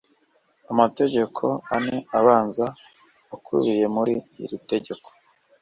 [0.71, 1.43] Amategeko
[1.75, 2.65] ane abanza
[3.35, 5.07] akubiye muri iri tegeko